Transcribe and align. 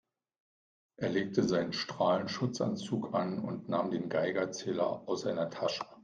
Er 0.97 1.09
legte 1.09 1.43
seinen 1.47 1.73
Strahlenschutzanzug 1.73 3.13
an 3.13 3.37
und 3.37 3.69
nahm 3.69 3.91
den 3.91 4.09
Geigerzähler 4.09 5.07
aus 5.07 5.21
seiner 5.21 5.51
Tasche. 5.51 5.85